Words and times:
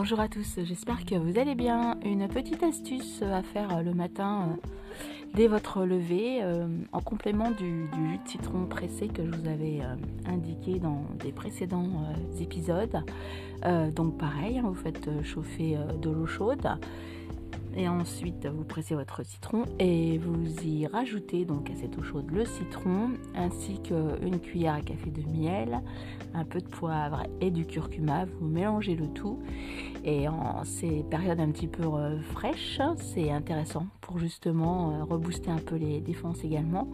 bonjour 0.00 0.20
à 0.20 0.28
tous, 0.28 0.58
j'espère 0.64 1.04
que 1.04 1.14
vous 1.14 1.38
allez 1.38 1.54
bien. 1.54 1.98
Une 2.06 2.26
petite 2.26 2.62
astuce 2.62 3.20
à 3.20 3.42
faire 3.42 3.82
le 3.82 3.92
matin 3.92 4.48
euh, 4.48 4.68
dès 5.34 5.46
votre 5.46 5.84
lever, 5.84 6.38
euh, 6.40 6.66
en 6.92 7.02
complément 7.02 7.50
du, 7.50 7.82
jus 7.82 8.18
de 8.24 8.26
citron 8.26 8.64
pressé 8.64 9.08
que 9.08 9.22
je 9.22 9.30
vous 9.30 9.46
avais 9.46 9.80
euh, 9.82 9.96
indiqué 10.24 10.78
dans 10.78 11.04
des 11.22 11.32
précédents 11.32 12.06
épisodes. 12.40 13.04
donc 13.94 14.16
pareil, 14.16 14.56
hein, 14.56 14.62
vous 14.64 14.74
faites 14.74 15.10
chauffer 15.22 15.76
de 16.00 16.08
l'eau 16.08 16.24
chaude 16.24 16.66
et 17.76 17.88
ensuite, 17.88 18.46
vous 18.46 18.64
pressez 18.64 18.94
votre 18.94 19.24
citron 19.24 19.64
et 19.78 20.18
vous 20.18 20.64
y 20.64 20.86
rajoutez 20.86 21.44
donc 21.44 21.70
à 21.70 21.74
cette 21.76 21.96
eau 21.98 22.02
chaude 22.02 22.30
le 22.30 22.44
citron 22.44 23.10
ainsi 23.34 23.80
qu'une 23.80 24.40
cuillère 24.40 24.74
à 24.74 24.80
café 24.80 25.10
de 25.10 25.22
miel, 25.22 25.80
un 26.34 26.44
peu 26.44 26.60
de 26.60 26.66
poivre 26.66 27.22
et 27.40 27.50
du 27.50 27.64
curcuma. 27.66 28.24
Vous 28.24 28.48
mélangez 28.48 28.96
le 28.96 29.06
tout 29.08 29.38
et 30.04 30.28
en 30.28 30.64
ces 30.64 31.04
périodes 31.10 31.40
un 31.40 31.50
petit 31.50 31.68
peu 31.68 31.84
euh, 31.84 32.20
fraîches, 32.20 32.80
c'est 32.96 33.30
intéressant 33.30 33.86
pour 34.00 34.18
justement 34.18 34.90
euh, 34.92 35.04
rebooster 35.04 35.50
un 35.50 35.58
peu 35.58 35.76
les 35.76 36.00
défenses 36.00 36.42
également. 36.42 36.88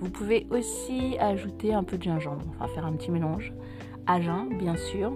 Vous 0.00 0.10
pouvez 0.10 0.46
aussi 0.50 1.18
ajouter 1.18 1.74
un 1.74 1.82
peu 1.82 1.98
de 1.98 2.04
gingembre, 2.04 2.44
enfin 2.58 2.72
faire 2.74 2.86
un 2.86 2.92
petit 2.92 3.10
mélange 3.10 3.52
à 4.06 4.20
jeun 4.20 4.56
bien 4.56 4.76
sûr 4.76 5.12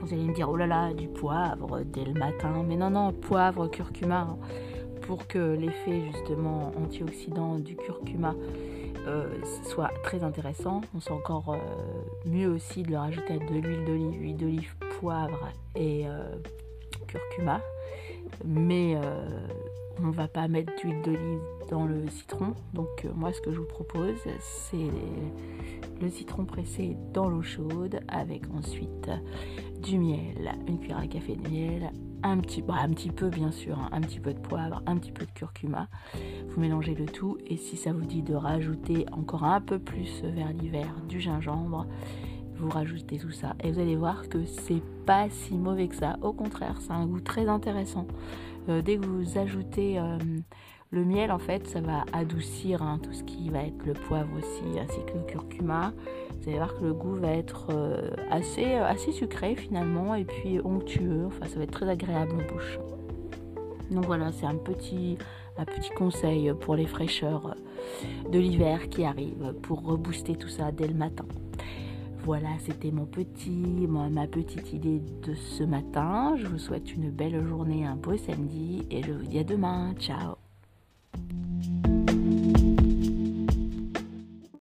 vous 0.00 0.12
allez 0.12 0.24
me 0.24 0.34
dire, 0.34 0.48
oh 0.50 0.56
là 0.56 0.66
là, 0.66 0.92
du 0.92 1.08
poivre 1.08 1.80
dès 1.84 2.04
le 2.04 2.14
matin. 2.14 2.64
Mais 2.66 2.76
non, 2.76 2.90
non, 2.90 3.12
poivre, 3.12 3.68
curcuma, 3.68 4.36
pour 5.02 5.26
que 5.26 5.54
l'effet 5.54 6.02
justement 6.12 6.72
antioxydant 6.76 7.58
du 7.58 7.76
curcuma 7.76 8.34
euh, 9.06 9.28
soit 9.64 9.90
très 10.02 10.22
intéressant. 10.22 10.82
On 10.94 11.00
sent 11.00 11.12
encore 11.12 11.54
euh, 11.54 11.58
mieux 12.26 12.48
aussi 12.48 12.82
de 12.82 12.90
le 12.90 12.98
rajouter 12.98 13.38
de 13.38 13.44
l'huile 13.44 13.84
d'olive, 13.84 14.20
huile 14.20 14.36
d'olive, 14.36 14.74
poivre 15.00 15.48
et 15.74 16.06
euh, 16.06 16.36
curcuma. 17.06 17.60
Mais 18.44 18.96
on 20.02 20.10
va 20.10 20.28
pas 20.28 20.48
mettre 20.48 20.72
d'huile 20.80 21.02
d'olive 21.02 21.40
dans 21.70 21.86
le 21.86 22.08
citron. 22.08 22.54
Donc 22.74 23.06
moi 23.14 23.32
ce 23.32 23.40
que 23.40 23.52
je 23.52 23.58
vous 23.58 23.66
propose 23.66 24.18
c'est 24.38 24.76
le 26.00 26.08
citron 26.08 26.44
pressé 26.44 26.96
dans 27.12 27.28
l'eau 27.28 27.42
chaude 27.42 28.00
avec 28.08 28.42
ensuite 28.54 29.10
du 29.82 29.98
miel, 29.98 30.54
une 30.66 30.78
cuillère 30.78 30.98
à 30.98 31.06
café 31.06 31.36
de 31.36 31.48
miel, 31.48 31.90
un 32.22 32.38
petit, 32.38 32.62
bah, 32.62 32.86
peu 33.16 33.28
bien 33.28 33.50
sûr, 33.50 33.78
hein, 33.78 33.88
un 33.92 34.00
petit 34.00 34.20
peu 34.20 34.34
de 34.34 34.38
poivre, 34.38 34.82
un 34.86 34.96
petit 34.96 35.12
peu 35.12 35.24
de 35.24 35.30
curcuma. 35.30 35.88
Vous 36.48 36.60
mélangez 36.60 36.94
le 36.94 37.06
tout 37.06 37.38
et 37.46 37.56
si 37.56 37.76
ça 37.76 37.92
vous 37.92 38.04
dit 38.04 38.22
de 38.22 38.34
rajouter 38.34 39.06
encore 39.12 39.44
un 39.44 39.60
peu 39.60 39.78
plus 39.78 40.22
vers 40.22 40.52
l'hiver 40.52 40.94
du 41.08 41.20
gingembre, 41.20 41.86
vous 42.60 42.68
rajoutez 42.68 43.16
tout 43.16 43.30
ça 43.30 43.54
et 43.64 43.72
vous 43.72 43.80
allez 43.80 43.96
voir 43.96 44.28
que 44.28 44.44
c'est 44.44 44.82
pas 45.06 45.28
si 45.30 45.54
mauvais 45.54 45.88
que 45.88 45.96
ça. 45.96 46.16
Au 46.22 46.32
contraire, 46.32 46.76
c'est 46.80 46.92
un 46.92 47.06
goût 47.06 47.20
très 47.20 47.48
intéressant. 47.48 48.06
Euh, 48.68 48.82
dès 48.82 48.98
que 48.98 49.06
vous 49.06 49.38
ajoutez 49.38 49.98
euh, 49.98 50.18
le 50.90 51.04
miel, 51.04 51.32
en 51.32 51.38
fait, 51.38 51.66
ça 51.66 51.80
va 51.80 52.04
adoucir 52.12 52.82
hein, 52.82 53.00
tout 53.02 53.12
ce 53.12 53.24
qui 53.24 53.48
va 53.48 53.62
être 53.62 53.84
le 53.86 53.94
poivre 53.94 54.30
aussi, 54.36 54.78
ainsi 54.78 55.00
que 55.06 55.16
le 55.16 55.24
curcuma. 55.24 55.92
Vous 56.40 56.48
allez 56.48 56.58
voir 56.58 56.74
que 56.74 56.84
le 56.84 56.92
goût 56.92 57.14
va 57.14 57.32
être 57.32 57.68
euh, 57.70 58.10
assez, 58.30 59.12
sucré 59.12 59.56
finalement, 59.56 60.14
et 60.14 60.24
puis 60.24 60.60
onctueux. 60.60 61.26
Enfin, 61.26 61.46
ça 61.46 61.56
va 61.56 61.64
être 61.64 61.72
très 61.72 61.88
agréable 61.88 62.32
en 62.32 62.52
bouche. 62.52 62.78
Donc 63.90 64.04
voilà, 64.04 64.30
c'est 64.32 64.46
un 64.46 64.56
petit, 64.56 65.16
un 65.56 65.64
petit 65.64 65.90
conseil 65.90 66.52
pour 66.60 66.76
les 66.76 66.86
fraîcheurs 66.86 67.56
de 68.30 68.38
l'hiver 68.38 68.88
qui 68.88 69.04
arrivent 69.04 69.54
pour 69.62 69.82
rebooster 69.82 70.36
tout 70.36 70.48
ça 70.48 70.70
dès 70.70 70.86
le 70.86 70.94
matin. 70.94 71.24
Voilà, 72.24 72.50
c'était 72.64 72.90
mon 72.90 73.06
petit, 73.06 73.86
ma 73.88 74.26
petite 74.26 74.72
idée 74.72 75.00
de 75.22 75.34
ce 75.34 75.64
matin. 75.64 76.36
Je 76.36 76.46
vous 76.46 76.58
souhaite 76.58 76.94
une 76.94 77.10
belle 77.10 77.44
journée, 77.46 77.86
un 77.86 77.96
beau 77.96 78.16
samedi 78.16 78.86
et 78.90 79.02
je 79.02 79.12
vous 79.12 79.26
dis 79.26 79.38
à 79.38 79.44
demain. 79.44 79.94
Ciao 79.98 80.36